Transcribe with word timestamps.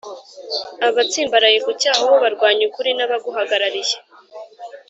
abatsimbaraye 0.87 1.57
ku 1.65 1.71
cyaha 1.81 2.01
bo 2.09 2.15
barwanya 2.23 2.63
ukuri 2.69 2.91
n’abaguhagarariye 2.97 3.95